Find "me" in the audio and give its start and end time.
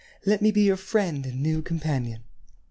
0.41-0.49